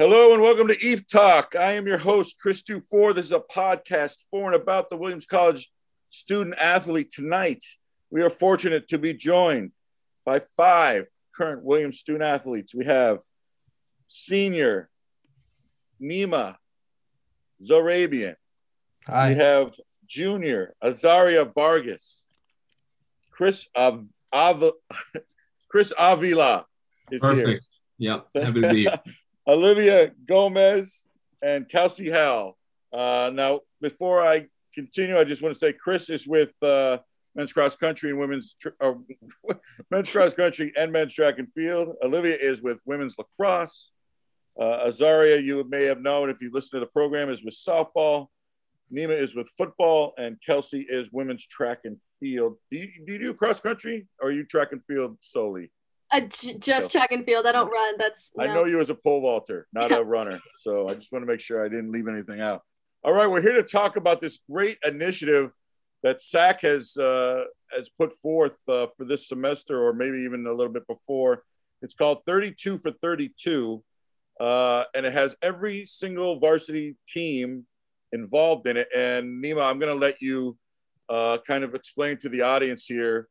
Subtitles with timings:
[0.00, 1.54] Hello and welcome to EphTalk.
[1.54, 3.12] I am your host, Chris Dufour.
[3.12, 5.70] This is a podcast for and about the Williams College
[6.08, 7.10] student athlete.
[7.10, 7.62] Tonight,
[8.10, 9.72] we are fortunate to be joined
[10.24, 11.04] by five
[11.36, 12.74] current Williams student athletes.
[12.74, 13.18] We have
[14.08, 14.88] senior
[16.00, 16.56] Neema
[17.62, 18.36] Zarrabian.
[19.06, 19.28] Hi.
[19.28, 19.74] We have
[20.06, 22.24] junior Azaria Vargas.
[23.30, 24.72] Chris Av- Av-
[25.68, 26.64] Chris Avila
[27.10, 27.34] is here.
[27.34, 27.66] Perfect.
[27.98, 28.28] Yep.
[28.34, 28.98] Happy to be here.
[29.50, 31.08] Olivia Gomez
[31.42, 32.54] and Kelsie Hao.
[32.92, 36.98] Uh, now, before I continue, I just want to say Chris is with uh,
[37.34, 38.92] men's cross country and women's uh,
[39.90, 41.96] men's cross country and men's track and field.
[42.00, 43.90] Olivia is with women's lacrosse.
[44.56, 48.28] Uh, Azaria, you may have known if you listen to the program, is with softball.
[48.94, 52.56] Neema is with football, and Kelsie is women's track and field.
[52.70, 55.72] Do you do, you do cross country or are you track and field solely?
[56.18, 57.46] J- just track and field.
[57.46, 57.94] I don't run.
[57.98, 60.40] That's I know you as a pole vaulter, not a runner.
[60.54, 62.62] So I just want to make sure I didn't leave anything out.
[63.04, 65.52] All right, we're here to talk about this great initiative
[66.02, 70.52] that SAC has uh, has put forth uh, for this semester, or maybe even a
[70.52, 71.44] little bit before.
[71.82, 73.82] It's called 32 for 32,
[74.38, 77.66] uh, and it has every single varsity team
[78.12, 78.88] involved in it.
[78.94, 80.58] And Neema, I'm going to let you
[81.08, 83.28] uh, kind of explain to the audience here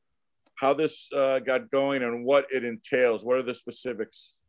[0.60, 3.24] how this uh, got going and what it entails.
[3.24, 4.40] What are the specifics?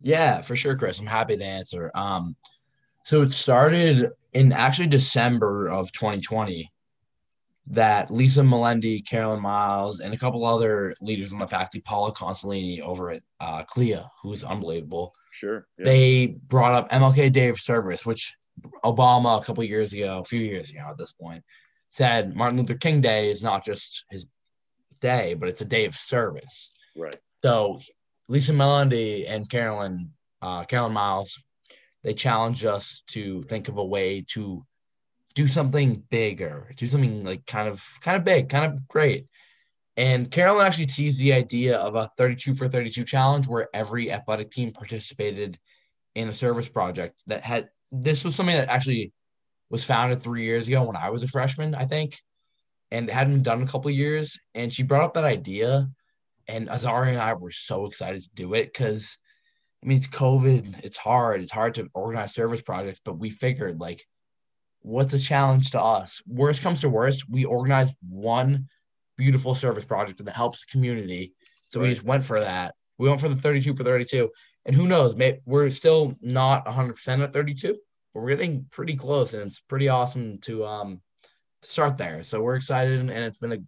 [0.00, 0.98] Yeah, for sure, Chris.
[0.98, 1.90] I'm happy to answer.
[1.94, 2.34] Um,
[3.04, 6.70] so it started in actually December of 2020
[7.66, 12.80] that Lisa Melendy, Carolyn Miles, and a couple other leaders on the faculty, Paula Consolini
[12.80, 15.66] over at uh, CLIA, who's unbelievable, Sure.
[15.78, 15.84] yeah.
[15.84, 18.34] they brought up MLK Day of Service, which
[18.84, 21.44] Obama a couple years ago, a few years ago at this point,
[21.90, 24.26] said Martin Luther King Day is not just his
[25.00, 26.70] day, but it's a day of service.
[26.96, 27.16] right.
[27.44, 27.80] So
[28.28, 31.42] Lisa Melendy and Carolyn, uh, Carolyn Miles,
[32.02, 34.64] they challenged us to think of a way to
[35.34, 39.26] do something bigger, do something like kind of kind of big, kind of great.
[39.96, 44.50] And Carolyn actually teased the idea of a 32 for 32 challenge where every athletic
[44.50, 45.58] team participated
[46.14, 49.12] in a service project that had this was something that actually
[49.68, 52.16] was founded three years ago when I was a freshman, I think,
[52.90, 54.38] and it hadn't been done in a couple of years.
[54.54, 55.88] And she brought up that idea,
[56.48, 59.16] and Azari and I were so excited to do it because,
[59.82, 63.80] I mean, it's COVID, it's hard, it's hard to organize service projects, but we figured
[63.80, 64.04] like,
[64.82, 66.22] what's a challenge to us?
[66.26, 68.68] Worst comes to worst, we organized one
[69.16, 71.34] beautiful service project that helps the community.
[71.68, 72.74] So we just went for that.
[72.98, 74.30] We went for the 32 for 32.
[74.64, 77.78] And who knows, maybe we're still not 100% at 32,
[78.12, 79.34] but we're getting pretty close.
[79.34, 81.00] And it's pretty awesome to um
[81.62, 82.22] start there.
[82.22, 82.98] So we're excited.
[82.98, 83.58] And it's been a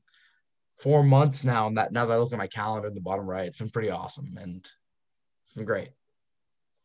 [0.78, 1.66] four months now.
[1.66, 3.70] And that now that I look at my calendar in the bottom right, it's been
[3.70, 4.36] pretty awesome.
[4.40, 4.68] And
[5.46, 5.90] it's been great.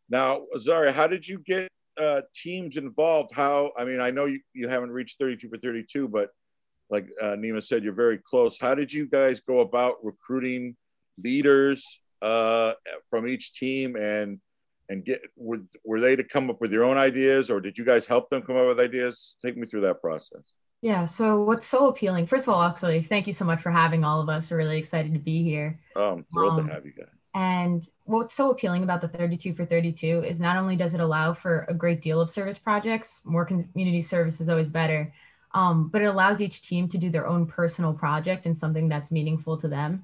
[0.10, 3.32] Now, Zaria, how did you get uh, teams involved?
[3.34, 6.30] How, I mean, I know you, you haven't reached 32 for 32, but
[6.90, 8.60] like uh, Neema said, you're very close.
[8.60, 10.78] How did you guys go about recruiting
[11.22, 12.74] leaders uh,
[13.10, 14.40] from each team and
[14.90, 17.84] and get were, were they to come up with your own ideas or did you
[17.84, 19.36] guys help them come up with ideas?
[19.46, 20.54] Take me through that process.
[20.82, 22.28] Yeah, so what's so appealing?
[22.28, 24.52] First of all, actually, thank you so much for having all of us.
[24.52, 25.80] We're really excited to be here.
[25.96, 27.08] Oh, I'm thrilled Um, to have you guys.
[27.34, 31.34] And what's so appealing about the 32 for 32 is not only does it allow
[31.34, 35.14] for a great deal of service projects, more community service is always better,
[35.54, 39.12] um, but it allows each team to do their own personal project and something that's
[39.12, 40.04] meaningful to them.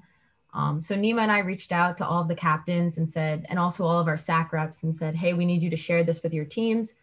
[0.52, 3.58] Um, so Neema and I reached out to all of the captains and said, and
[3.58, 6.22] also all of our SAC reps and said, hey, we need you to share this
[6.22, 6.94] with your teams.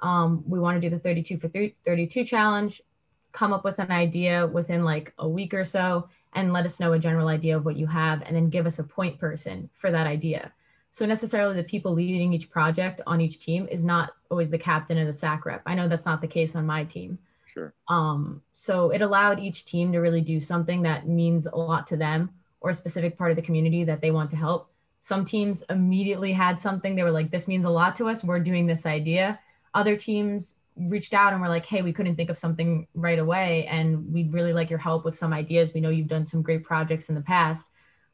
[0.00, 2.82] Um, we want to do the 32 for 32 challenge,
[3.32, 6.92] come up with an idea within like a week or so, and let us know
[6.92, 9.90] a general idea of what you have, and then give us a point person for
[9.90, 10.52] that idea.
[10.92, 14.98] So necessarily the people leading each project on each team is not always the captain
[14.98, 15.62] and the SAC rep.
[15.66, 17.18] I know that's not the case on my team.
[17.46, 17.72] Sure.
[17.88, 21.96] Um, so it allowed each team to really do something that means a lot to
[21.96, 22.30] them
[22.60, 24.70] or a specific part of the community that they want to help.
[25.00, 28.22] Some teams immediately had something they were like, this means a lot to us.
[28.22, 29.38] We're doing this idea.
[29.74, 30.56] Other teams
[30.88, 33.66] reached out and were like, hey, we couldn't think of something right away.
[33.66, 35.72] And we'd really like your help with some ideas.
[35.74, 37.68] We know you've done some great projects in the past.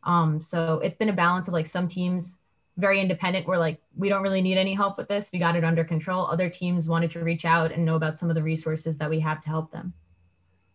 [0.05, 2.37] Um, so it's been a balance of like some teams
[2.77, 5.31] very independent were like, we don't really need any help with this.
[5.33, 6.27] We got it under control.
[6.27, 9.21] Other teams wanted to reach out and know about some of the resources that we
[9.21, 9.95] have to help them.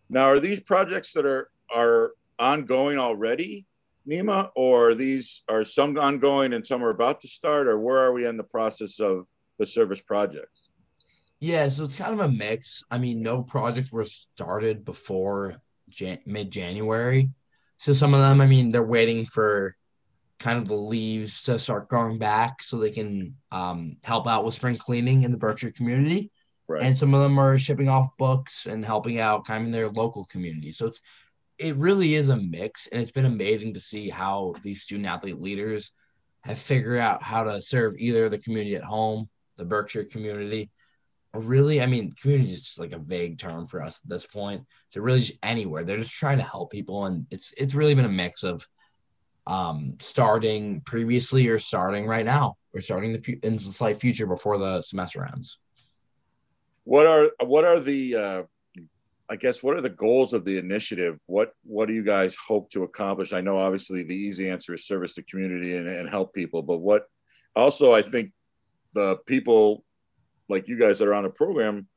[0.10, 3.66] Now, are these projects that are are ongoing already,
[4.08, 8.12] Neema, or these are some ongoing and some are about to start, or where are
[8.12, 9.28] we in the process of
[9.58, 10.71] the service projects?
[11.42, 12.84] Yeah, so it's kind of a mix.
[12.92, 15.60] I mean, no projects were started before
[15.90, 17.32] Jan- mid January.
[17.78, 19.76] So some of them, I mean, they're waiting for
[20.38, 24.54] kind of the leaves to start growing back so they can um, help out with
[24.54, 26.30] spring cleaning in the Berkshire community.
[26.68, 26.84] Right.
[26.84, 29.90] And some of them are shipping off books and helping out kind of in their
[29.90, 30.72] local community.
[30.72, 31.02] So it's
[31.58, 35.40] it really is a mix, and it's been amazing to see how these student athlete
[35.40, 35.92] leaders
[36.42, 40.72] have figured out how to serve either the community at home, the Berkshire community,
[41.34, 44.64] really, I mean, community is just like a vague term for us at this point.
[44.90, 48.06] So really, just anywhere they're just trying to help people, and it's it's really been
[48.06, 48.68] a mix of
[49.48, 54.28] um, starting previously or starting right now or starting the fu- in the slight future
[54.28, 55.60] before the semester ends.
[56.84, 58.44] What are what are the uh,
[59.30, 61.22] I guess what are the goals of the initiative?
[61.28, 63.32] What what do you guys hope to accomplish?
[63.32, 66.80] I know obviously the easy answer is service the community and, and help people, but
[66.80, 67.06] what
[67.56, 68.32] also I think
[68.94, 69.86] the people
[70.52, 71.88] like you guys that are on a program,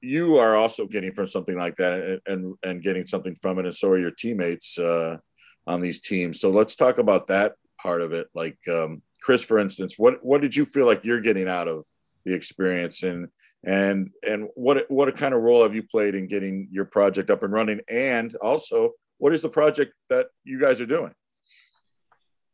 [0.00, 3.66] you are also getting from something like that and and, and getting something from it,
[3.66, 5.16] and so are your teammates uh,
[5.66, 6.40] on these teams.
[6.40, 8.28] So let's talk about that part of it.
[8.34, 11.84] Like um, Chris, for instance, what what did you feel like you're getting out of
[12.24, 13.28] the experience and
[13.64, 17.42] and and what what kind of role have you played in getting your project up
[17.42, 21.12] and running and also what is the project that you guys are doing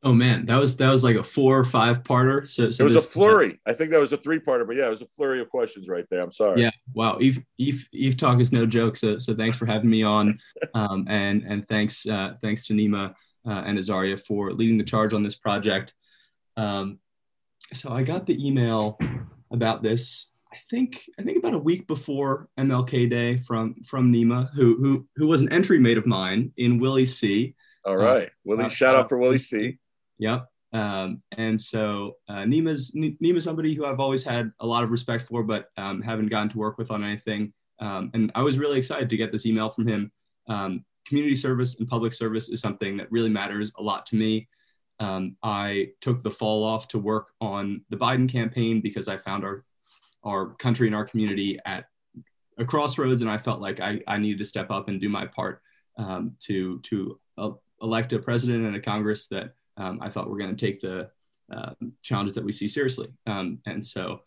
[0.03, 2.49] oh man that was that was like a four or five parter.
[2.49, 3.61] So, so it was this, a flurry.
[3.67, 5.89] I think that was a three parter but yeah it was a flurry of questions
[5.89, 6.23] right there.
[6.23, 6.63] I'm sorry.
[6.63, 6.71] Yeah.
[6.95, 7.19] Wow.
[7.21, 8.97] Eve eve, EphTalk is no joke.
[8.97, 10.39] So so thanks for having me on.
[10.75, 13.15] Um, and and thanks uh, thanks to Neema
[13.47, 15.95] uh, and azaria for leading the charge on this project.
[16.57, 16.99] Um,
[17.73, 18.99] so i got the email
[19.51, 24.51] about this I think I think about a week before MLK Day from from Neema,
[24.55, 27.55] who who who was an entry mate of mine in Willie C.
[27.85, 28.65] All right, uh, Willie.
[28.65, 29.79] Uh, shout out for Willie C.
[30.19, 30.47] Yep.
[30.73, 35.25] Um, and so uh, Neema's Neema's somebody who I've always had a lot of respect
[35.25, 37.53] for, but um, haven't gotten to work with on anything.
[37.79, 40.13] Um, and I was really excited to get this email from him.
[40.49, 44.49] Um, community service and public service is something that really matters a lot to me.
[44.99, 49.45] Um, I took the fall off to work on the Biden campaign because I found
[49.45, 49.65] our
[50.25, 51.85] our country and our community at
[52.59, 55.27] a crossroads, and I felt like I, I needed to step up and do my
[55.27, 55.61] part
[55.99, 57.51] um, to to uh,
[57.83, 61.11] elect a president and a Congress that um, I thought we're going to take the
[61.53, 63.09] uh, challenges that we see seriously.
[63.27, 64.21] Um, and so,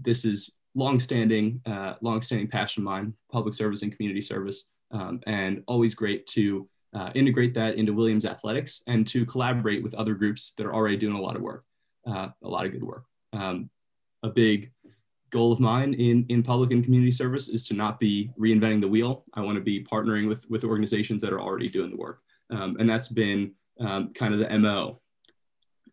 [0.00, 5.62] this is longstanding, uh, longstanding passion of mine: public service and community service, um, and
[5.66, 10.52] always great to uh, integrate that into Williams athletics and to collaborate with other groups
[10.56, 11.64] that are already doing a lot of work,
[12.06, 13.04] uh, a lot of good work.
[13.32, 13.70] Um,
[14.22, 14.72] a big
[15.30, 18.88] goal of mine in, in public and community service is to not be reinventing the
[18.88, 19.24] wheel.
[19.34, 22.22] I want to be partnering with, with organizations that are already doing the work.
[22.50, 25.00] Um, and that's been um, kind of the MO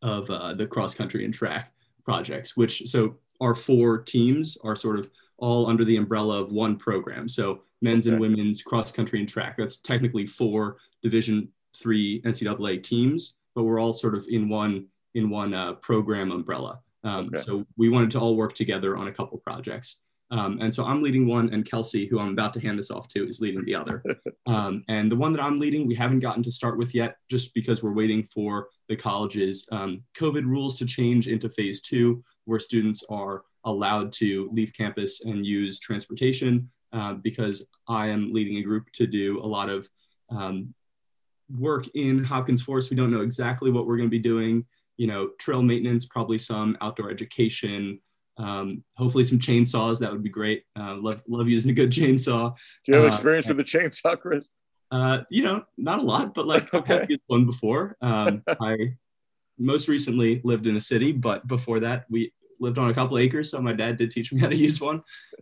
[0.01, 1.71] of uh, the cross country and track
[2.03, 6.77] projects, which so our four teams are sort of all under the umbrella of one
[6.77, 7.27] program.
[7.27, 8.13] So men's okay.
[8.13, 9.55] and women's cross country and track.
[9.57, 15.29] That's technically four Division three NCAA teams, but we're all sort of in one in
[15.29, 16.79] one uh, program umbrella.
[17.03, 17.41] Um, okay.
[17.41, 19.97] So we wanted to all work together on a couple projects.
[20.31, 23.07] Um, and so I'm leading one, and Kelsie, who I'm about to hand this off
[23.09, 24.03] to, is leading the other.
[24.47, 27.51] Um, and the one that I'm leading, we haven't gotten to start with yet, just
[27.55, 32.59] because we're waiting for the college's um, COVID rules to change into phase two, where
[32.59, 36.69] students are allowed to leave campus and use transportation.
[36.93, 39.89] Uh, because I am leading a group to do a lot of
[40.29, 40.73] um,
[41.49, 42.91] work in Hopkins Forest.
[42.91, 44.63] We don't know exactly what we're going to be doing
[44.97, 47.99] you know, trail maintenance, probably some outdoor education,
[48.37, 49.99] um, hopefully some chainsaws.
[49.99, 50.63] That would be great.
[50.77, 52.55] Uh, love, love using a good chainsaw.
[52.85, 54.49] Do you have uh, experience with the chainsaw, Chris?
[54.91, 57.01] Uh, you know, not a lot, but like okay.
[57.01, 57.97] I've used one before.
[58.01, 58.95] Um, I
[59.57, 63.51] most recently lived in a city, but before that, we lived on a couple acres.
[63.51, 65.01] So my dad did teach me how to use one.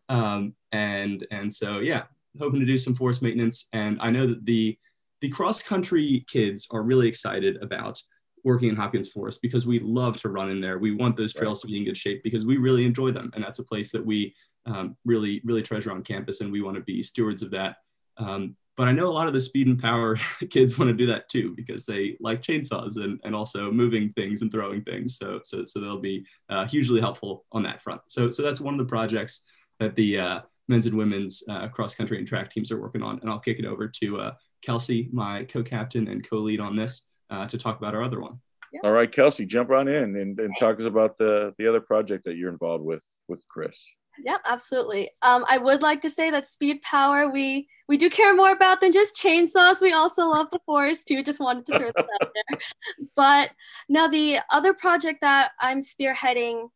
[0.10, 2.04] Um, and, and so, yeah,
[2.40, 3.68] hoping to do some forest maintenance.
[3.74, 4.78] And I know that the,
[5.22, 8.02] the cross country kids are really excited about
[8.44, 10.78] working in Hopkins Forest because we love to run in there.
[10.78, 13.32] We want those trails to be in good shape because we really enjoy them.
[13.34, 14.36] And that's a place that we
[14.66, 16.42] um, really, really treasure on campus.
[16.42, 17.78] And we want to be stewards of that.
[18.18, 20.18] Um, but I know a lot of the speed and power
[20.50, 24.42] kids want to do that too because they like chainsaws and, and also moving things
[24.42, 25.18] and throwing things.
[25.18, 28.02] So, so, so they'll be uh, hugely helpful on that front.
[28.08, 29.42] So, so that's one of the projects
[29.80, 33.20] that the uh, men's and women's uh, cross country and track teams are working on.
[33.20, 34.32] And I'll kick it over to uh,
[34.66, 38.40] Kelsie, my co-captain and co-lead on this uh, to talk about our other one.
[38.72, 38.82] Yeah.
[38.84, 42.26] All right, Kelsie, jump on in and, and talk us about the, the other project
[42.26, 43.88] that you're involved with with Chris.
[44.20, 45.12] Yep, absolutely.
[45.22, 48.80] Um, I would like to say that speed power we we do care more about
[48.80, 49.82] than just chainsaws.
[49.82, 51.24] We also love the forest too.
[51.24, 52.60] Just wanted to throw that out there.
[53.16, 53.52] But
[53.90, 56.70] now the other project that I'm spearheading,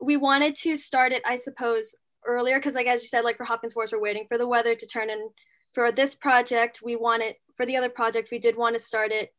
[0.00, 1.94] we wanted to start it, I suppose,
[2.26, 4.74] earlier because, like as you said, like for Hopkins Forest, we're waiting for the weather
[4.74, 5.10] to turn.
[5.10, 5.30] And
[5.72, 9.34] for this project, we wanted for the other project, we did want to start it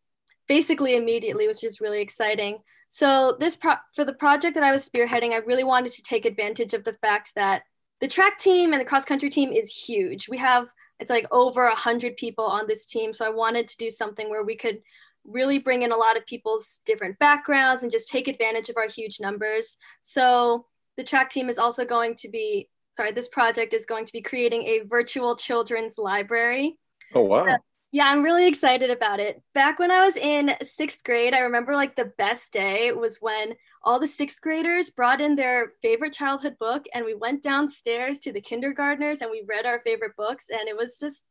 [0.47, 2.59] basically immediately, which is really exciting.
[2.89, 6.25] So this pro- for the project that I was spearheading, I really wanted to take
[6.25, 7.63] advantage of the fact that
[8.01, 10.29] the track team and the cross country team is huge.
[10.29, 10.67] We have
[10.99, 14.29] it's like over a hundred people on this team, so I wanted to do something
[14.29, 14.81] where we could
[15.25, 18.87] really bring in a lot of people's different backgrounds and just take advantage of our
[18.87, 19.77] huge numbers.
[20.01, 24.13] So the track team is also going to be sorry, this project is going to
[24.13, 26.77] be creating a virtual children's library.
[27.13, 27.57] Oh wow.
[27.95, 29.41] Yeah, I'm really excited about it.
[29.53, 33.53] Back when I was in sixth grade, I remember like the best day was when
[33.85, 38.33] all the sixth graders brought in their favorite childhood book and we went downstairs to
[38.33, 40.47] the kindergartners and we read our favorite books.
[40.49, 41.23] And it was just,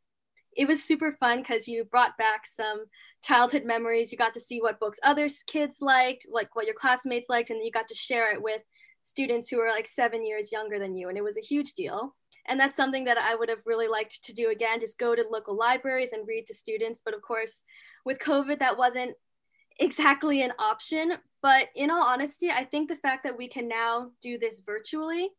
[0.57, 2.87] it was super fun because you brought back some
[3.23, 4.11] childhood memories.
[4.11, 7.63] You got to see what books other kids liked, like what your classmates liked, and
[7.63, 8.63] you got to share it with
[9.03, 11.11] students who were like seven years younger than you.
[11.11, 12.15] And it was a huge deal.
[12.47, 15.25] And that's something that I would have really liked to do again, just go to
[15.31, 17.03] local libraries and read to students.
[17.05, 17.63] But of course,
[18.05, 19.15] with COVID, that wasn't
[19.79, 21.15] exactly an option.
[21.43, 25.31] But in all honesty, I think the fact that we can now do this virtually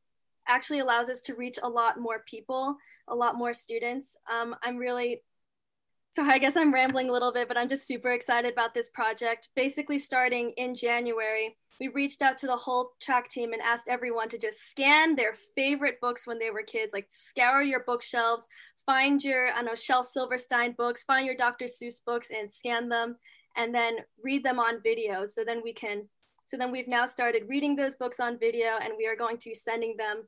[0.48, 2.76] actually allows us to reach a lot more people,
[3.08, 4.18] a lot more students.
[4.32, 5.24] Um, I'm really
[6.16, 8.88] so I guess I'm rambling a little bit, but I'm just super excited about this
[8.88, 9.50] project.
[9.54, 14.30] Basically, starting in January, we reached out to the whole track team and asked everyone
[14.30, 18.48] to just scan their favorite books when they were kids, like scour your bookshelves,
[18.86, 21.66] find your, I know, Shel Silverstein books, find your Dr.
[21.66, 23.18] Seuss books and scan them,
[23.58, 25.26] and then read them on video.
[25.26, 26.08] So then we can,
[26.46, 29.50] so then we've now started reading those books on video, and we are going to
[29.50, 30.24] be sending them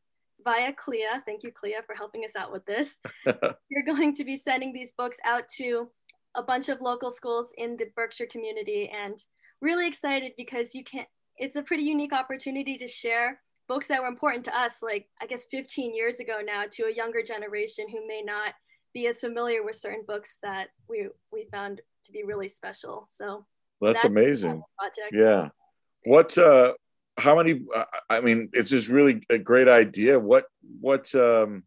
[0.48, 1.24] via CLIA.
[1.26, 3.02] Thank you, CLIA, for helping us out with this.
[3.26, 5.90] You're going to be sending these books out to
[6.36, 9.22] a bunch of local schools in the Berkshire community and
[9.62, 11.06] really excited because you can
[11.38, 15.26] it's a pretty unique opportunity to share books that were important to us like I
[15.26, 18.54] guess 15 years ago now to a younger generation who may not
[18.94, 23.06] be as familiar with certain books that we we found to be really special.
[23.10, 23.46] So
[23.82, 24.62] that's, that's amazing.
[25.12, 25.50] Yeah.
[26.06, 26.74] What uh
[27.18, 30.20] how many uh, i mean it's just really a great idea.
[30.20, 30.46] What
[30.80, 31.64] what um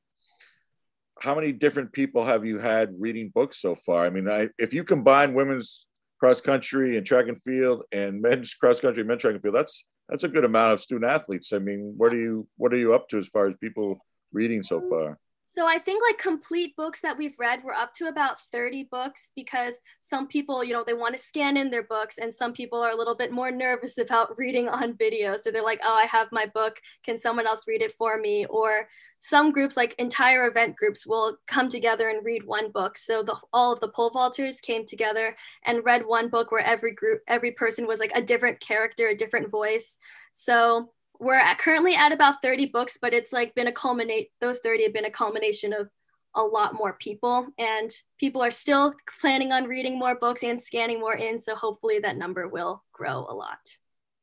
[1.21, 4.07] how many different people have you had reading books so far?
[4.07, 5.87] I mean I, if you combine women's
[6.19, 9.85] cross country and track and field and men's cross country men's track and field that's
[10.09, 11.53] that's a good amount of student athletes.
[11.53, 14.63] I mean what are you what are you up to as far as people reading
[14.63, 15.19] so far
[15.53, 19.33] so I think like complete books that we've read, we're up to about 30 books
[19.35, 22.81] because some people, you know, they want to scan in their books and some people
[22.81, 25.37] are a little bit more nervous about reading on video.
[25.37, 26.77] So they're like, oh, I have my book.
[27.05, 28.47] Can someone else read it for me?
[28.47, 28.87] Or
[29.19, 32.97] some groups, like entire event groups, will come together and read one book.
[32.97, 36.93] So the, all of the pole vaulters came together and read one book where every
[36.93, 39.99] group, every person was like a different character, a different voice.
[40.33, 44.61] So we're at, currently at about 30 books, but it's like been a culminate, those
[44.61, 45.89] 30 have been a culmination of
[46.35, 50.99] a lot more people and people are still planning on reading more books and scanning
[50.99, 51.39] more in.
[51.39, 53.59] So hopefully that number will grow a lot.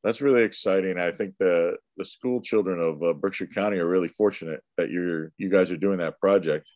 [0.03, 0.97] That's really exciting.
[0.97, 5.33] I think the the school children of uh, Berkshire County are really fortunate that you're
[5.37, 6.69] you guys are doing that project.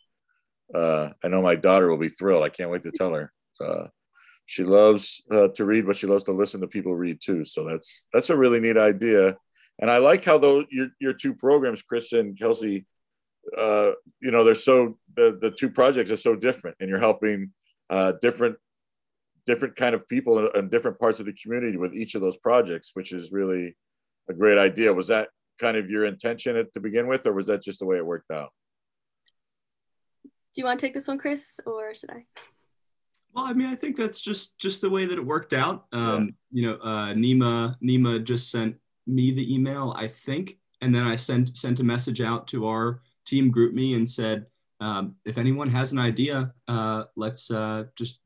[0.73, 2.43] Uh, I know my daughter will be thrilled.
[2.43, 3.31] I can't wait to tell her.
[3.63, 3.87] Uh,
[4.47, 7.45] she loves uh, to read, but she loves to listen to people read too.
[7.45, 9.37] So that's that's a really neat idea.
[9.79, 12.85] And I like how those your your two programs, Chris and Kelsie,
[13.57, 17.51] uh, you know, they're so the the two projects are so different, and you're helping
[17.89, 18.57] uh, different
[19.45, 22.91] different kind of people in different parts of the community with each of those projects,
[22.93, 23.75] which is really
[24.29, 24.93] a great idea.
[24.93, 27.97] Was that kind of your intention to begin with, or was that just the way
[27.97, 28.49] it worked out?
[30.23, 32.25] Do you want to take this one, Chris, or should I?
[33.33, 35.85] Well, I mean, I think that's just just the way that it worked out.
[35.91, 36.61] Um, yeah.
[36.61, 38.75] You know, uh, Neema Neema just sent
[39.11, 43.01] me the email, I think, and then I sent sent a message out to our
[43.25, 44.47] team GroupMe and said,
[44.79, 48.19] um, if anyone has an idea, uh, let's uh, just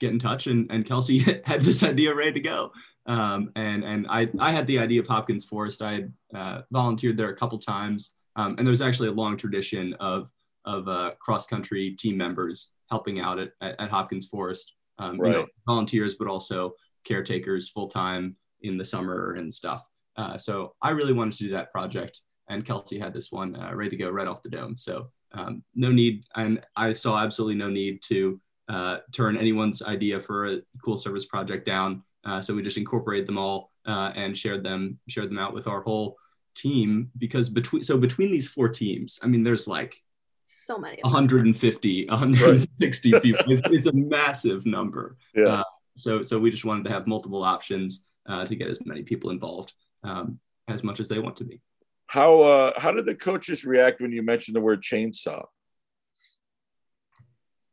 [0.00, 0.46] get in touch.
[0.46, 2.72] And, and Kelsie had this idea ready to go.
[3.06, 5.82] Um, and and I, I had the idea of Hopkins Forest.
[5.82, 8.14] I had uh, volunteered there a couple times.
[8.36, 10.30] Um, and there's actually a long tradition of,
[10.64, 14.74] of uh, cross country team members helping out at, at, at Hopkins Forest.
[14.98, 15.32] Um, right.
[15.32, 16.74] you know, volunteers, but also
[17.04, 19.84] caretakers full time in the summer and stuff.
[20.16, 23.74] Uh, so I really wanted to do that project, and Kelsie had this one uh,
[23.74, 24.76] ready to go right off the dome.
[24.76, 30.20] So um, no need, and I saw absolutely no need to uh, turn anyone's idea
[30.20, 32.02] for a cool service project down.
[32.24, 35.66] Uh, so we just incorporated them all uh, and shared them shared them out with
[35.66, 36.16] our whole
[36.54, 39.96] team because between so between these four teams, I mean, there's like
[40.44, 43.22] so many 150 160 right.
[43.22, 45.48] people it's, it's, a massive number yes.
[45.48, 45.62] Uh,
[45.96, 49.30] so so we just wanted to have multiple options uh, to get as many people
[49.30, 49.72] involved
[50.04, 51.60] um, as much as they want to be.
[52.06, 55.44] How uh, how did the coaches react when you mentioned the word chainsaw?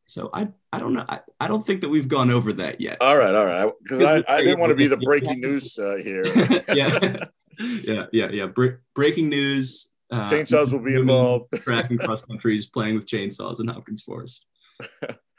[0.08, 1.06] So I I don't know.
[1.08, 2.98] I, I don't think that we've gone over that yet.
[3.02, 3.72] All right, all right.
[3.84, 6.26] Because I, I didn't want to be the breaking news uh, here.
[6.74, 7.28] yeah,
[7.60, 8.46] yeah, yeah, yeah.
[8.48, 9.90] Bre- breaking news.
[10.12, 11.52] Uh, chainsaws will be involved.
[11.62, 14.48] track and cross countries playing with chainsaws in Hopkins Forest.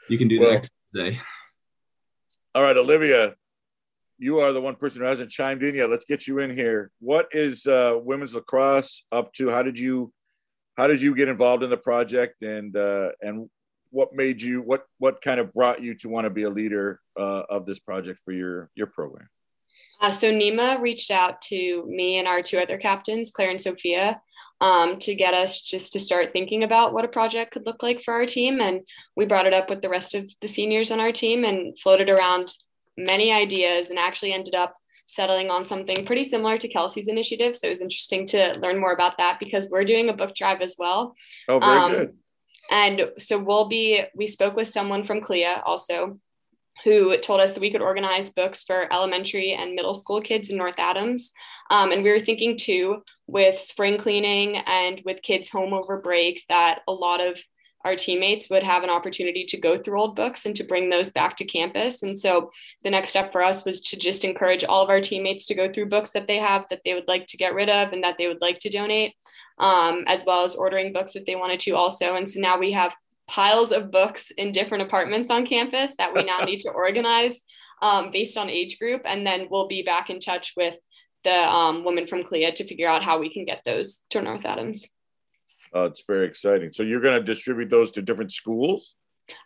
[0.07, 1.19] You can do well, that today.
[2.55, 3.35] All right, Olivia,
[4.21, 5.89] you are the one person who hasn't chimed in yet.
[5.89, 6.91] Let's get you in here.
[6.99, 9.49] What is uh, women's lacrosse up to?
[9.49, 10.13] How did you
[10.77, 13.49] how did you get involved in the project and uh, and
[13.89, 17.01] what made you what what kind of brought you to want to be a leader
[17.19, 19.27] uh, of this project for your your program?
[19.99, 24.21] Uh, so Neema reached out to me and our two other captains, Claire and Sophia,
[24.59, 28.03] um, to get us just to start thinking about what a project could look like
[28.03, 28.61] for our team.
[28.61, 28.81] And
[29.15, 32.09] we brought it up with the rest of the seniors on our team and floated
[32.09, 32.53] around
[32.97, 37.55] many ideas and actually ended up settling on something pretty similar to Kelsie's initiative.
[37.55, 40.61] So it was interesting to learn more about that because we're doing a book drive
[40.61, 41.15] as well.
[41.49, 42.17] Oh, very um, good.
[42.69, 46.19] And so we'll be, we spoke with someone from CLIA also
[46.85, 50.57] who told us that we could organize books for elementary and middle school kids in
[50.57, 51.31] North Adams.
[51.69, 56.43] Um, and we were thinking too, with spring cleaning and with kids home over break,
[56.49, 57.39] that a lot of
[57.83, 61.09] our teammates would have an opportunity to go through old books and to bring those
[61.09, 62.03] back to campus.
[62.03, 62.51] And so
[62.83, 65.71] the next step for us was to just encourage all of our teammates to go
[65.71, 68.17] through books that they have that they would like to get rid of and that
[68.17, 69.13] they would like to donate,
[69.57, 72.15] um, as well as ordering books if they wanted to also.
[72.15, 72.95] And so now we have
[73.27, 77.41] piles of books in different apartments on campus that we now need to organize
[77.81, 79.01] um, based on age group.
[79.05, 80.75] And then we'll be back in touch with
[81.23, 84.45] the um, woman from CLIA to figure out how we can get those to North
[84.45, 84.87] Adams.
[85.75, 86.71] Uh, it's very exciting.
[86.71, 88.95] So you're going to distribute those to different schools?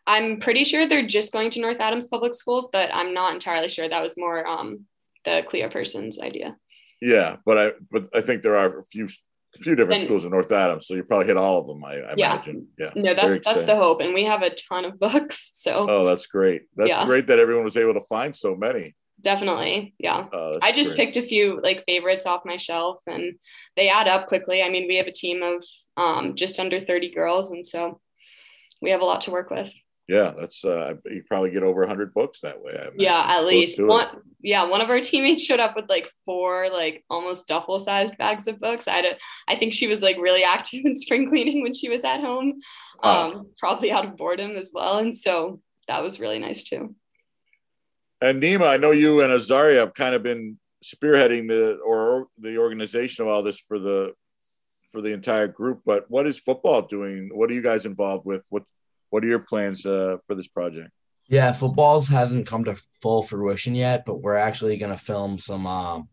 [0.07, 3.69] I'm pretty sure they're just going to North Adams Public Schools, but I'm not entirely
[3.69, 3.87] sure.
[3.87, 4.85] That was more um,
[5.25, 6.55] the CLIA person's idea.
[7.01, 10.25] Yeah, but I but I think there are a few a few different and, schools
[10.25, 11.83] in North Adams, so you probably hit all of them.
[11.83, 12.33] I, I yeah.
[12.33, 12.67] imagine.
[12.79, 12.91] Yeah.
[12.95, 15.51] No, that's that's the hope, and we have a ton of books.
[15.53, 15.87] So.
[15.89, 16.63] Oh, that's great.
[16.75, 17.05] That's yeah.
[17.05, 20.25] great that everyone was able to find so many definitely yeah.
[20.31, 21.13] Oh, i just great.
[21.13, 23.35] picked a few like favorites off my shelf and
[23.75, 24.61] they add up quickly.
[24.61, 25.63] I mean we have a team of
[25.97, 27.99] um, just under 30 girls and so
[28.81, 29.71] we have a lot to work with.
[30.07, 34.05] Yeah that's uh you probably get over 100 books that way yeah at least one
[34.05, 34.21] it.
[34.41, 38.47] yeah one of our teammates showed up with like four like almost duffel sized bags
[38.47, 38.87] of books.
[38.87, 42.03] I had i think she was like really active in spring cleaning when she was
[42.03, 42.59] at home
[43.01, 46.93] um probably out of boredom as well and so that was really nice too
[48.21, 52.57] and Neema, I know you and Azaria have kind of been spearheading the or the
[52.57, 54.13] organization of all this for the
[54.91, 55.81] for the entire group.
[55.85, 57.29] But what is football doing?
[57.33, 58.45] What are you guys involved with?
[58.49, 58.63] What
[59.09, 60.89] what are your plans uh, for this project?
[61.27, 65.65] Yeah, footballs hasn't come to full fruition yet, but we're actually going to film some
[65.65, 66.07] um,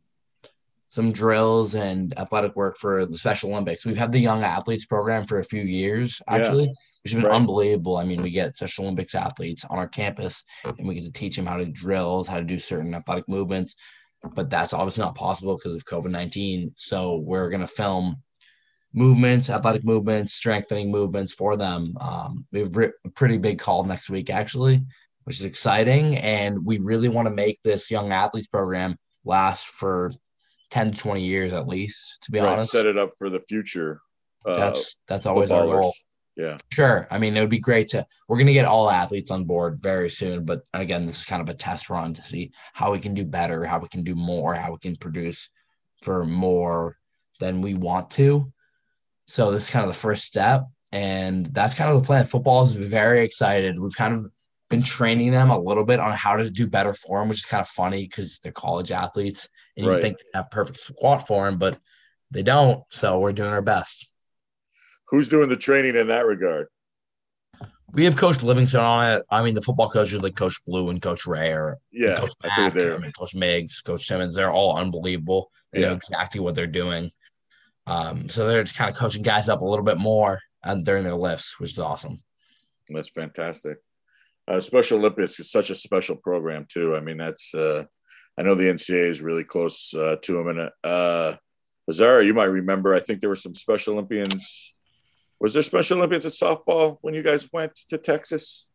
[0.93, 3.87] some drills and athletic work for the Special Olympics.
[3.87, 6.73] We've had the young athletes program for a few years, actually, yeah.
[7.03, 7.35] which has been right.
[7.35, 7.97] unbelievable.
[7.97, 11.35] I mean, we get Special Olympics athletes on our campus and we get to teach
[11.35, 13.77] them how to drills, how to do certain athletic movements.
[14.35, 16.75] But that's obviously not possible because of COVID 19.
[16.77, 18.17] So we're going to film
[18.93, 21.95] movements, athletic movements, strengthening movements for them.
[22.03, 24.85] Um, we have a pretty big call next week, actually,
[25.25, 26.19] which is exciting.
[26.19, 30.13] And we really want to make this young athletes program last for
[30.73, 32.73] 10 to 20 years at least, to be right, honest.
[32.73, 34.01] Set it up for the future.
[34.45, 35.93] Uh, that's that's always our goal.
[36.35, 36.57] Yeah.
[36.73, 37.07] Sure.
[37.11, 40.09] I mean, it would be great to we're gonna get all athletes on board very
[40.09, 40.47] soon.
[40.47, 43.27] But again, this is kind of a test run to see how we can do
[43.27, 45.51] better, how we can do more, how we can produce
[46.01, 46.97] for more
[47.39, 48.51] than we want to.
[49.27, 50.65] So this is kind of the first step.
[50.91, 52.25] And that's kind of the plan.
[52.25, 53.79] Football is very excited.
[53.79, 54.31] We've kind of
[54.73, 57.45] been training them a little bit on how to do better for them, which is
[57.45, 59.97] kind of funny because they're college athletes and right.
[59.97, 61.79] you think they have perfect squat form, but
[62.31, 62.83] they don't.
[62.91, 64.09] So we're doing our best.
[65.09, 66.69] Who's doing the training in that regard?
[67.93, 69.23] We have Coach Livingston on it.
[69.31, 72.59] I mean, the football coaches like Coach Blue and Coach Ray or yeah, Coach Mack,
[72.75, 74.35] I, I mean, Coach Miggs, Coach Simmons.
[74.35, 75.51] They're all unbelievable.
[75.73, 75.89] They yeah.
[75.89, 77.11] know exactly what they're doing.
[77.87, 81.05] Um, so they're just kind of coaching guys up a little bit more and during
[81.05, 82.17] their lifts, which is awesome.
[82.89, 83.77] That's fantastic
[84.49, 86.97] uh, Special Olympics is such a special program too.
[86.97, 87.85] I mean, that's uh,
[88.39, 90.49] I know the NCAA is really close uh, to them.
[90.49, 91.37] And uh,
[91.89, 92.95] Azara, you might remember.
[92.95, 94.73] I think there were some Special Olympians.
[95.41, 98.69] Was there Special Olympians at softball when you guys went to Texas?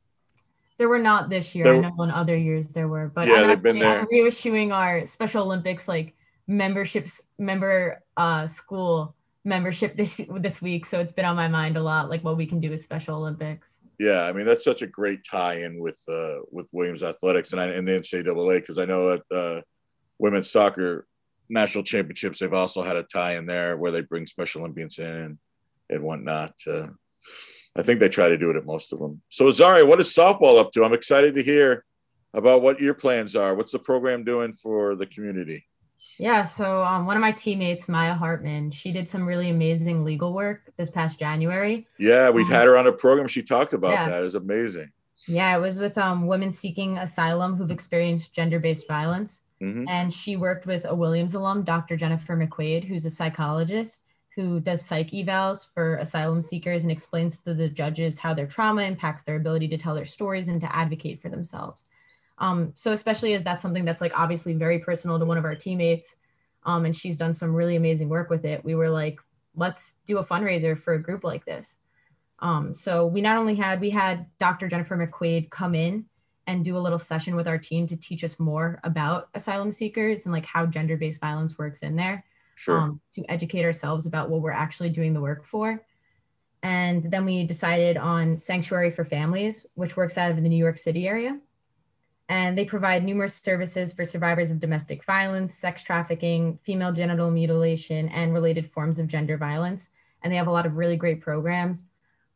[0.78, 1.64] There were not this year.
[1.64, 4.06] There, I know in other years there were, but yeah, I'm they've been there.
[4.06, 6.14] reissuing our Special Olympics like
[6.46, 11.82] memberships member uh, school membership this this week, so it's been on my mind a
[11.82, 13.80] lot, like what we can do with Special Olympics.
[14.00, 17.68] Yeah, I mean that's such a great tie-in with uh, with Williams Athletics and, I,
[17.68, 19.62] and the NCAA because I know at uh,
[20.20, 21.08] women's soccer
[21.50, 25.06] national championships they've also had a tie in there where they bring Special Olympians in
[25.06, 25.38] and,
[25.90, 26.54] and whatnot.
[26.68, 26.88] Uh,
[27.76, 29.22] I think they try to do it at most of them.
[29.30, 30.84] So, Azaria, what is softball up to?
[30.84, 31.86] I'm excited to hear
[32.34, 33.54] about what your plans are.
[33.54, 35.66] What's the program doing for the community?
[36.18, 40.34] Yeah, so um, one of my teammates, Maya Hartman, she did some really amazing legal
[40.34, 41.88] work this past January.
[42.00, 43.28] Yeah, we've Um, had her on a program.
[43.28, 44.06] She talked about yeah.
[44.06, 44.20] that.
[44.20, 44.92] It was amazing.
[45.28, 49.42] Yeah, it was with um, women seeking asylum who've experienced gender based violence.
[49.60, 51.98] hmm And she worked with a Williams alum, Dr.
[51.98, 54.02] Jennifer McQuaid, who's a psychologist
[54.36, 58.84] who does psych evals for asylum seekers and explains to the judges how their trauma
[58.84, 61.86] impacts their ability to tell their stories and to advocate for themselves.
[62.40, 65.56] Um, so, especially as that's something that's like obviously very personal to one of our
[65.56, 66.16] teammates,
[66.64, 69.20] um, and she's done some really amazing work with it, we were like,
[69.56, 71.78] let's do a fundraiser for a group like this.
[72.40, 74.68] Um, so we not only had we had Dr.
[74.68, 76.06] Jennifer McQuaid come in
[76.46, 80.26] and do a little session with our team to teach us more about asylum seekers
[80.26, 82.24] and like how gender-based violence works in there
[82.56, 82.80] Sure.
[82.80, 85.84] um, to educate ourselves about what we're actually doing the work for
[86.64, 90.78] and then we decided on sanctuary for families which works out of the new york
[90.78, 91.40] city area
[92.30, 98.10] and they provide numerous services for survivors of domestic violence sex trafficking female genital mutilation
[98.10, 99.90] and related forms of gender violence
[100.24, 101.86] and they have a lot of really great programs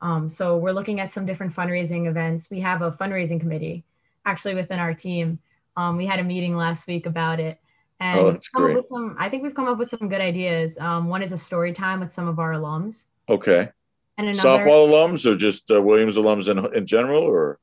[0.02, 3.84] um, so we're looking at some different fundraising events we have a fundraising committee
[4.26, 5.40] actually within our team.
[5.78, 7.60] Um, we had a meeting last week about it.
[8.00, 10.22] And Oh, that's come up with some, I think we've come up with some good
[10.22, 10.78] ideas.
[10.78, 13.06] Um, one is a story time with some of our alums.
[13.30, 13.70] okay.
[14.18, 17.60] And another, Softball alums or just uh, Williams alums in, in general or?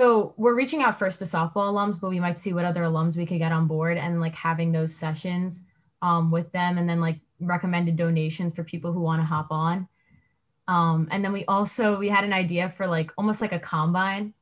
[0.00, 3.18] So we're reaching out first to softball alums, but we might see what other alums
[3.18, 5.60] we could get on board and like having those sessions
[6.00, 9.86] um, with them and then like recommended donations for people who want to hop on.
[10.68, 14.32] Um, and then we also, we had an idea for like almost like a combine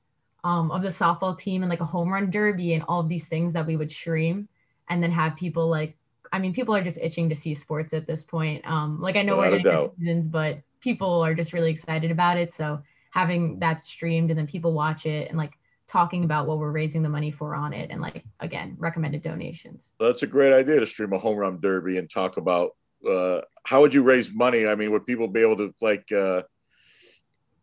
[0.45, 3.27] um, of the softball team and like a home run derby and all of these
[3.27, 4.49] things that we would stream
[4.89, 5.97] and then have people like
[6.31, 8.65] I mean people are just itching to see sports at this point.
[8.65, 12.37] Um, like I know Without we're the seasons, but people are just really excited about
[12.37, 12.53] it.
[12.53, 15.53] So having that streamed and then people watch it and like
[15.87, 19.93] talking about what we're raising the money for on it and like again recommended donations.
[19.99, 22.73] That's a great idea to stream a home run derby and talk about
[23.09, 24.67] uh, how would you raise money?
[24.67, 26.43] I mean, would people be able to like uh,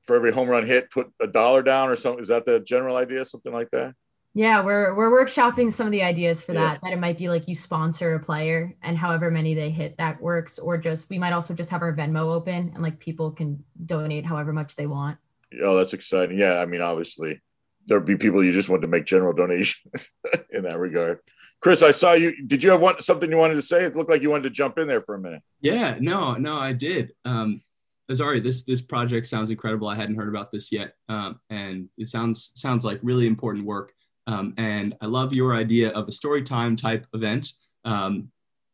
[0.03, 2.21] for every home run hit put a dollar down or something?
[2.21, 3.25] Is that the general idea?
[3.25, 3.95] Something like that?
[4.33, 6.61] Yeah, we're we're workshopping some of the ideas for Yeah.
[6.61, 6.79] that.
[6.83, 10.19] That it might be like you sponsor a player and however many they hit that
[10.21, 13.63] works, or just we might also just have our Venmo open and like people can
[13.85, 15.17] donate however much they want.
[15.61, 16.37] Oh, that's exciting.
[16.37, 17.41] Yeah, I mean, obviously
[17.87, 20.09] there'd be people you just want to make general donations
[20.51, 21.19] in that regard.
[21.61, 22.45] Chris, I saw you.
[22.45, 23.83] Did you have one something you wanted to say?
[23.83, 25.41] It looked like you wanted to jump in there for a minute.
[25.61, 27.11] Yeah, no, no, I did.
[27.23, 27.61] Um,
[28.11, 29.87] Azari, this this project sounds incredible.
[29.87, 33.93] I hadn't heard about this yet, um, and it sounds sounds like really important work.
[34.27, 37.53] Um, and I love your idea of a story time type event.
[37.83, 38.29] Um,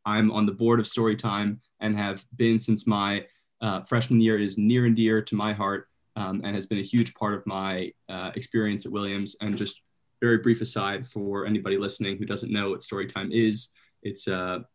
[0.06, 3.26] I'm on the board of Storytime and have been since my
[3.62, 4.38] uh, freshman year.
[4.38, 7.45] Is near and dear to my heart, um, and has been a huge part of
[7.45, 9.36] my uh, experience at Williams.
[9.41, 9.82] And just
[10.21, 13.69] very brief aside for anybody listening who doesn't know what Storytime is,
[14.04, 14.65] it's a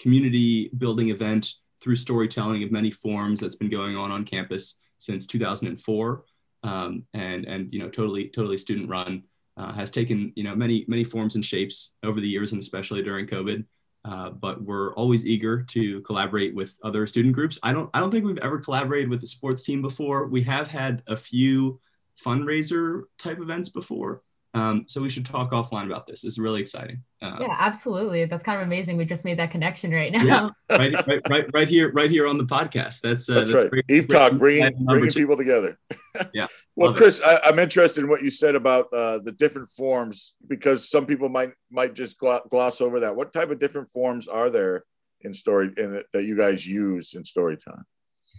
[0.00, 5.26] community building event through storytelling of many forms that's been going on on campus since
[5.26, 6.24] 2004
[6.62, 9.22] um, and and you know totally totally student run
[9.56, 13.02] uh, has taken you know many many forms and shapes over the years and especially
[13.02, 13.64] during covid
[14.04, 17.58] uh, but we're always eager to collaborate with other student groups.
[17.62, 20.26] I don't i don't think we've ever collaborated with the sports team before.
[20.26, 21.80] We have had a few
[22.24, 27.04] fundraiser type events before um, so we should talk offline about this It's really exciting
[27.22, 28.24] uh, Yeah, absolutely.
[28.24, 28.96] That's kind of amazing.
[28.96, 30.24] We just made that connection right now.
[30.24, 30.48] Yeah.
[30.76, 33.00] right, right, right, right here, right here on the podcast.
[33.00, 33.70] That's uh, That's, right.
[33.70, 35.78] great- Eve great Talk, bringing, bringing people together.
[36.34, 36.98] Yeah, well, love it.
[36.98, 41.06] Chris, I, I'm interested in what you said about uh, the different forms because some
[41.06, 43.14] people might might just gloss over that.
[43.14, 44.84] What type of different forms are there
[45.20, 47.84] in story in that you guys use in story time?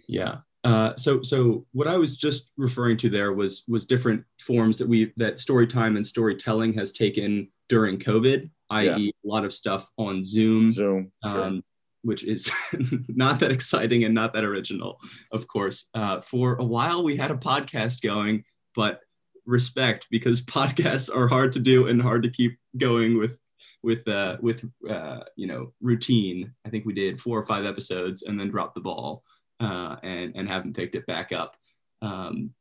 [0.05, 0.39] Yeah.
[0.63, 4.87] Uh, so, so what I was just referring to there was was different forms that
[4.87, 10.21] we that storytime and storytelling has taken during COVID, i.e., a lot of stuff on
[10.23, 11.11] Zoom, Zoom.
[11.25, 11.43] sure.
[11.43, 11.63] um,
[12.03, 12.51] which is
[13.07, 14.99] not that exciting and not that original,
[15.31, 15.87] of course.
[15.93, 18.43] Uh, for a while, we had a podcast going,
[18.75, 19.01] but
[19.45, 23.37] respect because podcasts are hard to do and hard to keep going with
[23.83, 26.53] with uh, with uh, you know routine.
[26.65, 29.23] I think we did four or five episodes and then dropped the ball
[29.61, 31.55] uh, and and haven't picked it back up.
[32.01, 32.53] Um,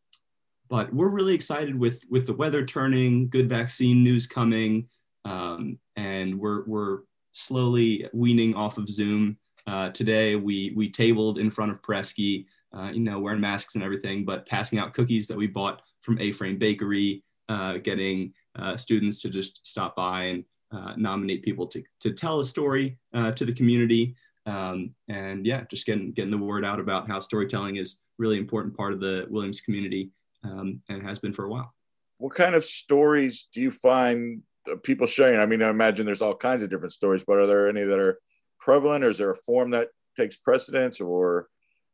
[0.69, 4.89] but we're really excited with with the weather turning, good vaccine news coming,
[5.25, 6.99] um, and we're we're
[7.33, 9.37] slowly weaning off of Zoom.
[9.67, 13.83] Uh, today we we tabled in front of Paresky, uh, you know, wearing masks and
[13.83, 18.77] everything, but passing out cookies that we bought from A Frame Bakery, uh, getting uh,
[18.77, 22.99] students to just stop by and uh, nominate people to to tell a story
[23.35, 24.15] to the community.
[24.47, 28.77] Um, and yeah, just getting getting the word out about how storytelling is really important
[28.77, 30.11] part of the Williams community
[30.45, 31.75] um, and has been for a while.
[32.19, 34.43] What kind of stories do you find
[34.83, 35.41] people sharing?
[35.41, 37.99] I mean, I imagine there's all kinds of different stories, but are there any that
[37.99, 38.19] are
[38.59, 41.49] prevalent, or is there a form that takes precedence, or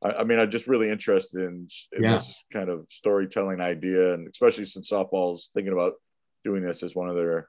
[0.05, 2.13] I, I mean, I'm just really interested in, in yeah.
[2.13, 5.95] this kind of storytelling idea, and especially since softball's thinking about
[6.45, 7.49] doing this as one of their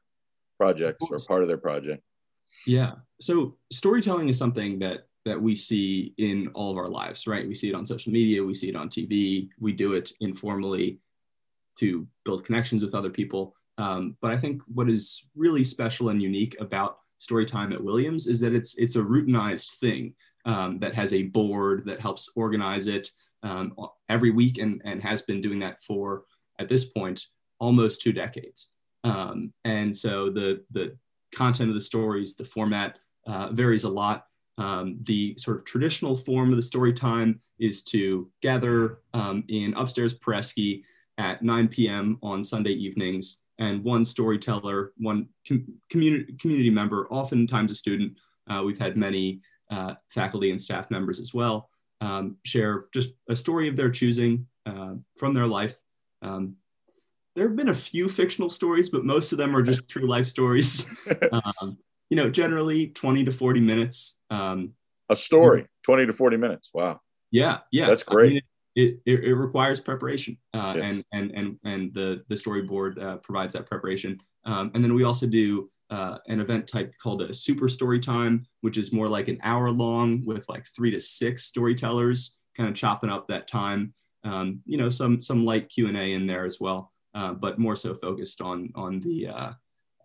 [0.57, 2.03] projects or part of their project.
[2.65, 2.93] Yeah.
[3.21, 7.45] So storytelling is something that that we see in all of our lives, right?
[7.45, 10.99] We see it on social media, we see it on TV, we do it informally
[11.79, 13.53] to build connections with other people.
[13.77, 18.39] Um, but I think what is really special and unique about Storytime at Williams is
[18.39, 20.13] that it's it's a routinized thing
[20.45, 23.11] um, that has a board that helps organize it
[23.43, 23.75] um,
[24.09, 26.23] every week and, and has been doing that for
[26.59, 27.27] at this point
[27.59, 28.69] almost two decades.
[29.03, 30.97] Um, and so the the
[31.35, 34.25] content of the stories, the format uh, varies a lot.
[34.57, 39.73] Um, the sort of traditional form of the story time is to gather um, in
[39.75, 40.83] upstairs Paresky
[41.17, 42.17] at 9 p.m.
[42.23, 48.17] on Sunday evenings, and one storyteller, one com- community community member, oftentimes a student.
[48.49, 51.69] Uh, we've had many uh, faculty and staff members as well
[52.01, 55.79] um, share just a story of their choosing uh, from their life.
[57.37, 60.25] There have been a few fictional stories, but most of them are just true life
[60.25, 60.87] stories.
[61.31, 61.77] um,
[62.09, 64.15] you know, generally 20 to 40 minutes.
[64.31, 64.73] Um,
[65.07, 66.71] a story, 20 to 40 minutes.
[66.73, 66.99] Wow.
[67.29, 67.59] Yeah.
[67.71, 67.85] Yeah.
[67.85, 68.25] That's great.
[68.25, 68.41] I mean,
[68.75, 70.83] it, it, it, requires preparation uh, yes.
[70.83, 74.19] and, and, and, and the, the storyboard uh, provides that preparation.
[74.45, 78.47] Um, and then we also do uh, an event type called a super story time,
[78.61, 82.73] which is more like an hour long with like three to six storytellers kind of
[82.73, 83.93] chopping up that time.
[84.23, 86.91] Um, you know, some, some light Q and A in there as well.
[87.17, 89.51] Uh, but more so focused on on the uh,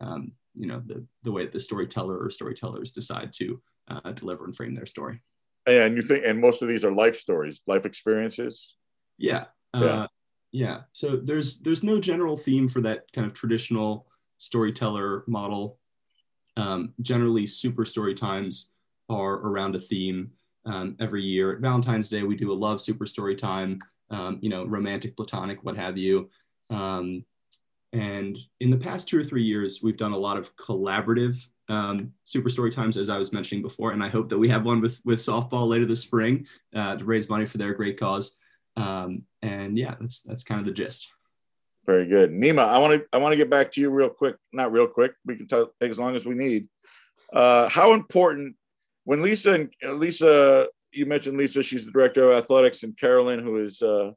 [0.01, 4.57] um, you know the the way the storyteller or storytellers decide to uh, deliver and
[4.57, 5.21] frame their story.
[5.67, 8.77] And you think, and most of these are life stories, life experiences.
[9.19, 9.45] Yeah,
[9.75, 10.07] uh, yeah,
[10.53, 10.81] yeah.
[10.95, 14.07] So there's there's no general theme for that kind of traditional
[14.39, 15.79] storyteller model.
[16.57, 18.71] Um, generally, super story times
[19.11, 20.31] are around a theme.
[20.65, 23.81] Um, every year at Valentine's Day, we do a love super story time.
[24.09, 26.31] Um, you know, romantic, platonic, what have you.
[26.73, 27.25] Um,
[27.93, 32.13] and in the past two or three years, we've done a lot of collaborative um,
[32.25, 33.93] super story times, as I was mentioning before.
[33.93, 37.05] And I hope that we have one with, with softball later this spring uh, to
[37.05, 38.33] raise money for their great cause.
[38.77, 41.09] Um, and yeah, that's, that's kind of the gist.
[41.85, 42.31] Very good.
[42.31, 44.87] Neema, I want to, I want to get back to you real quick, not real
[44.87, 45.13] quick.
[45.27, 46.69] We can take as long as we need.
[47.33, 48.57] Uh, how important
[49.05, 53.57] when Lisa and Lisa, you mentioned Lisa, she's the director of athletics and Carolyn, who
[53.57, 54.13] is uh,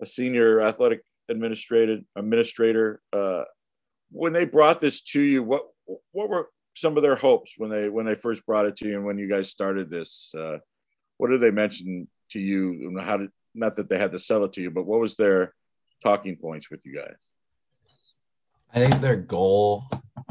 [0.00, 3.44] a senior athletic administrated administrator uh,
[4.10, 5.62] when they brought this to you what
[6.12, 8.96] what were some of their hopes when they when they first brought it to you
[8.96, 10.58] and when you guys started this uh,
[11.18, 12.98] what did they mention to you?
[13.00, 15.54] How did not that they had to sell it to you but what was their
[16.02, 17.16] talking points with you guys?
[18.74, 19.84] I think their goal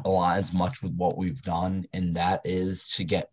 [0.03, 3.29] aligns much with what we've done and that is to get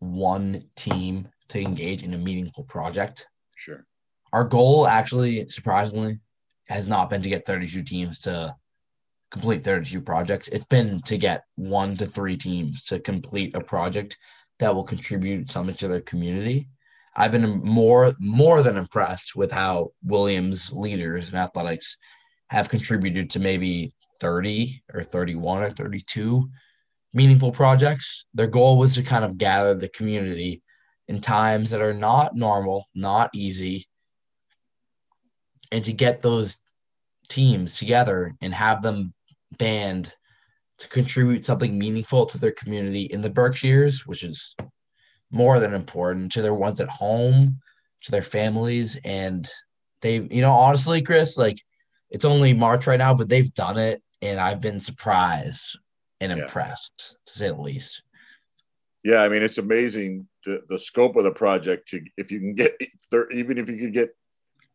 [0.00, 3.28] one team to engage in a meaningful project.
[3.54, 3.86] Sure
[4.32, 6.20] our goal actually, surprisingly,
[6.68, 8.54] has not been to get 32 teams to
[9.30, 10.48] complete 32 projects.
[10.48, 14.16] It's been to get one to three teams to complete a project
[14.58, 16.68] that will contribute something to their community.
[17.16, 21.96] I've been more more than impressed with how Williams leaders in athletics
[22.48, 26.48] have contributed to maybe 30 or 31 or 32
[27.12, 28.26] meaningful projects.
[28.34, 30.62] Their goal was to kind of gather the community
[31.08, 33.86] in times that are not normal, not easy,
[35.72, 36.60] and to get those
[37.28, 39.12] teams together and have them
[39.58, 40.14] band
[40.78, 44.56] to contribute something meaningful to their community in the Berkshires, which is
[45.30, 47.60] more than important to their ones at home,
[48.02, 48.98] to their families.
[49.04, 49.48] And
[50.00, 51.58] they've, you know, honestly, Chris, like
[52.08, 54.02] it's only March right now, but they've done it.
[54.22, 55.78] And I've been surprised
[56.20, 56.42] and yeah.
[56.42, 58.02] impressed, to say the least.
[59.02, 61.88] Yeah, I mean, it's amazing the, the scope of the project.
[61.88, 62.74] To if you can get,
[63.32, 64.10] even if you could get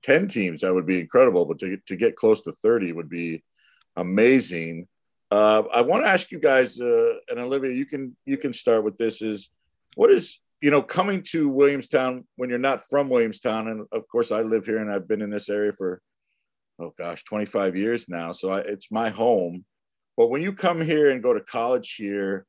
[0.05, 1.45] 10 teams, that would be incredible.
[1.45, 3.43] But to, to get close to 30 would be
[3.95, 4.87] amazing.
[5.31, 8.83] Uh, I want to ask you guys, uh, and Olivia, you can you can start
[8.83, 9.23] with this.
[9.23, 9.49] Is
[9.95, 14.31] what is you know coming to Williamstown when you're not from Williamstown, and of course
[14.31, 15.99] I live here and I've been in this area for
[16.79, 19.65] oh gosh 25 years now, so I, it's my home.
[20.15, 22.45] But when you come here and go to college here,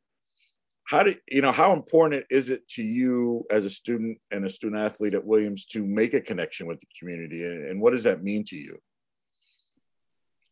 [0.86, 4.48] how do you know how important is it to you as a student and a
[4.48, 8.22] student athlete at williams to make a connection with the community and what does that
[8.22, 8.78] mean to you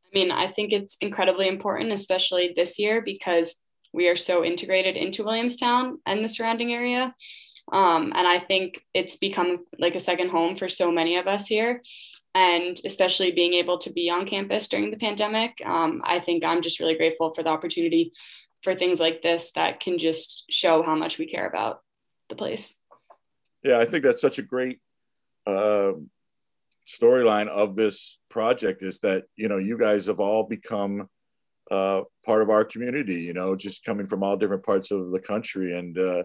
[0.06, 3.56] i mean i think it's incredibly important especially this year because
[3.94, 7.14] we are so integrated into Williamstown and the surrounding area.
[7.72, 11.46] Um, and I think it's become like a second home for so many of us
[11.46, 11.80] here.
[12.34, 16.60] And especially being able to be on campus during the pandemic, um, I think I'm
[16.60, 18.10] just really grateful for the opportunity
[18.64, 21.82] for things like this that can just show how much we care about
[22.30, 22.74] the place.
[23.62, 24.80] Yeah, I think that's such a great
[25.46, 25.92] uh,
[26.86, 31.08] storyline of this project is that you know you guys have all become
[31.70, 33.20] uh, part of our community.
[33.20, 36.22] You know, just coming from all different parts of the country, and uh,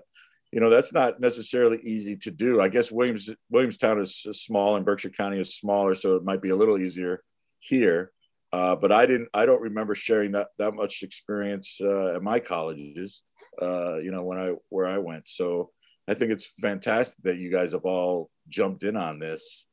[0.52, 2.62] you know that's not necessarily easy to do.
[2.62, 6.50] I guess Williams Williamstown is small and Berkshire County is smaller, so it might be
[6.50, 7.22] a little easier
[7.60, 8.12] here.
[8.52, 9.30] Uh, but I didn't.
[9.34, 13.24] I don't remember sharing that that much experience uh, at my colleges.
[13.62, 15.28] Uh, you know, when I where I went.
[15.30, 15.72] So
[16.08, 19.68] I think it's fantastic that you guys have all jumped in on this.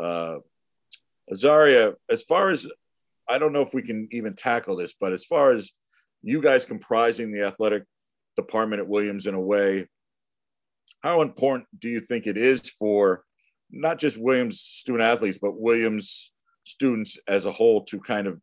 [0.00, 0.36] Uh,
[1.32, 2.68] Azaria, as far as
[3.28, 5.72] I don't know if we can even tackle this, but as far as
[6.22, 7.84] you guys comprising the athletic
[8.36, 9.86] department at Williams in a way,
[11.02, 13.22] how important do you think it is for
[13.70, 16.32] not just Williams student athletes, but Williams
[16.68, 18.40] students as a whole to kind of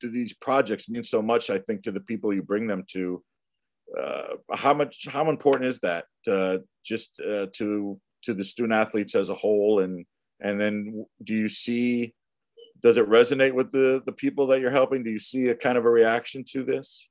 [0.00, 3.22] do these projects mean so much, I think, to the people you bring them to.
[3.98, 9.14] Uh, how much, how important is that uh, just uh, to to the student athletes
[9.14, 10.04] as a whole, and
[10.40, 12.14] and then do you see,
[12.82, 15.02] does it resonate with the the people that you're helping?
[15.02, 17.08] Do you see a kind of a reaction to this?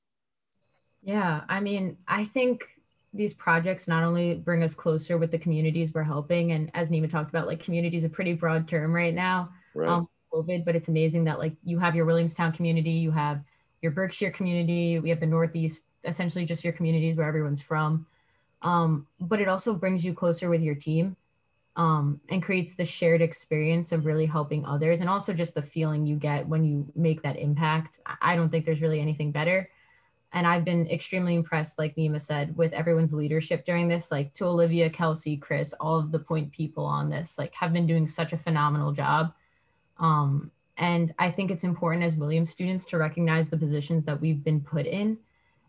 [1.02, 2.66] Yeah, I mean, I think
[3.14, 7.10] these projects not only bring us closer with the communities we're helping, and as Neema
[7.10, 9.50] talked about, like community is a pretty broad term right now.
[9.74, 9.90] Right.
[9.90, 13.42] Um, COVID, but it's amazing that like you have your Williamstown community, you have
[13.82, 18.06] your Berkshire community, we have the Northeast, essentially just your communities where everyone's from.
[18.62, 21.16] Um, but it also brings you closer with your team
[21.76, 26.08] um, and creates the shared experience of really helping others and also just the feeling
[26.08, 28.00] you get when you make that impact.
[28.22, 29.70] I don't think there's really anything better.
[30.34, 34.12] And I've been extremely impressed, like Neema said, with everyone's leadership during this.
[34.12, 37.88] Like to Olivia, Kelsie, Chris, all of the point people on this, like have been
[37.88, 39.34] doing such a phenomenal job.
[40.00, 44.44] Um, and I think it's important as Williams students to recognize the positions that we've
[44.44, 45.18] been put in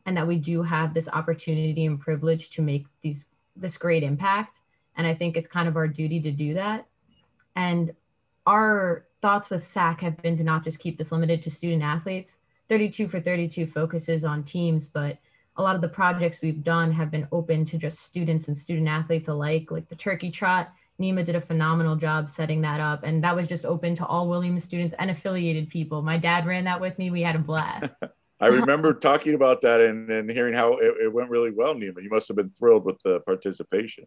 [0.07, 4.61] and that we do have this opportunity and privilege to make these this great impact.
[4.97, 6.87] And I think it's kind of our duty to do that.
[7.57, 7.93] And
[8.47, 12.38] our thoughts with SAC have been to not just keep this limited to student athletes.
[12.69, 15.19] 32 for 32 focuses on teams, but
[15.57, 18.88] a lot of the projects we've done have been open to just students and student
[18.88, 23.05] athletes alike, like the Turkey Trot Neema did a phenomenal job setting that up.
[23.05, 26.03] And that was just open to all Williams students and affiliated people.
[26.03, 27.11] My dad ran that with me.
[27.11, 27.91] We had a blast.
[28.41, 32.03] I remember talking about that and, and hearing how it, it, went really well, Neema.
[32.03, 34.07] You must have been thrilled with the participation.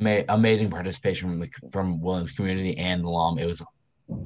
[0.00, 3.38] Amazing participation from the from Williams community and the LOM.
[3.38, 3.62] It was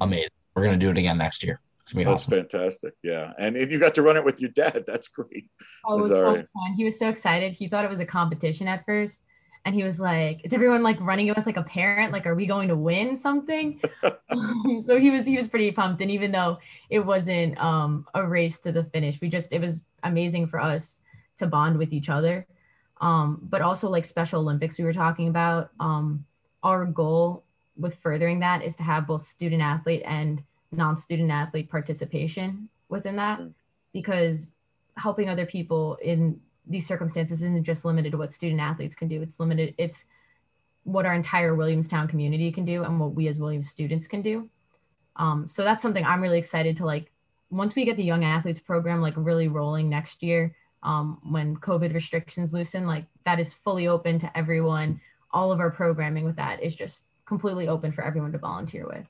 [0.01, 0.29] amazing.
[0.55, 1.59] We're gonna do it again next year.
[1.81, 2.39] It's gonna That's awesome.
[2.39, 2.93] fantastic.
[3.03, 4.85] Yeah, and, if you got to run it with your dad.
[4.87, 5.49] That's great.
[5.85, 6.73] Oh, it was so fun.
[6.77, 7.53] He was so excited.
[7.53, 9.19] He thought it was a competition at first,
[9.65, 12.11] and he was like is everyone like running it with like a parent?
[12.11, 13.81] Like are we going to win something?
[14.81, 16.01] So he was he was pretty pumped.
[16.01, 19.79] And even though it wasn't um a race to the finish we just it was
[20.03, 21.01] amazing for us
[21.37, 22.45] to bond with each other.
[23.01, 26.25] Um but also like special olympics we were talking about um
[26.63, 27.43] our goal
[27.77, 33.39] with furthering that is to have both student athlete and non-student athlete participation within that.
[33.39, 33.53] Mm.
[33.93, 34.51] because
[34.97, 39.21] helping other people in these circumstances isn't just limited to what student athletes can do.
[39.21, 39.75] It's limited.
[39.77, 40.05] It's
[40.83, 44.49] what our entire Williamstown community can do and what we as Williams students can do.
[45.15, 47.11] Um, so that's something I'm really excited to like.
[47.49, 51.93] Once we get the young athletes program like really rolling next year, um, when COVID
[51.93, 54.99] restrictions loosen, like that is fully open to everyone.
[55.31, 59.05] All of our programming with that is just completely open for everyone to volunteer with.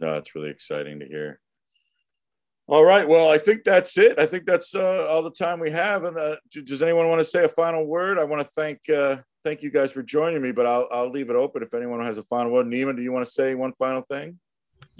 [0.00, 1.40] No, it's really exciting to hear.
[2.72, 3.06] All right.
[3.06, 4.18] Well, I think that's it.
[4.18, 6.04] I think that's uh, all the time we have.
[6.04, 8.18] And uh, does anyone want to say a final word?
[8.18, 11.28] I want to thank uh, thank you guys for joining me, but I'll I'll leave
[11.28, 12.64] it open if anyone has a final word.
[12.64, 14.38] Neema, do you want to say one final thing?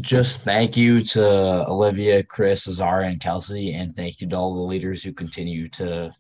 [0.03, 4.61] Just thank you to Olivia, Chris, Azara, and Kelsie, and thank you to all the
[4.61, 6.13] leaders who continue to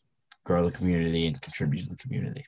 [0.44, 2.46] grow the community and contribute to the community.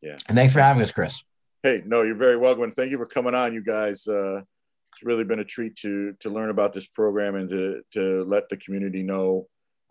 [0.00, 0.16] Yeah.
[0.28, 1.24] And thanks for having us, Chris.
[1.64, 2.70] Hey, no, you're very welcome.
[2.70, 4.06] Thank you for coming on, you guys.
[4.06, 4.42] Uh,
[5.02, 8.56] really been a treat to to learn about this program and to to let the
[8.56, 9.48] community know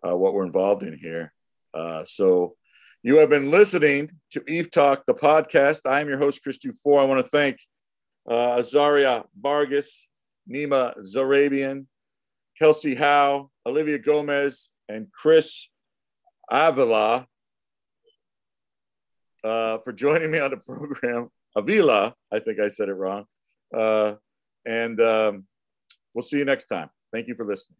[0.08, 1.34] uh, what we're involved in here.
[1.74, 2.56] Uh, so
[3.02, 5.82] you have been listening to EphTalk, the podcast.
[5.86, 7.02] I am your host, Chris Dufour.
[7.02, 7.60] I want to thank
[8.30, 10.08] uh, Azaria Vargas,
[10.50, 11.86] Neema Zarrabian,
[12.62, 15.70] Kelsie Hao, Olivia Gomez, and Chris
[16.50, 17.28] Avila
[19.44, 21.30] uh, for joining me on the program.
[21.56, 23.26] Avila, I think I said it wrong.
[23.74, 24.16] Uh,
[24.66, 25.46] and um,
[26.14, 26.90] we'll see you next time.
[27.12, 27.78] Thank you for listening.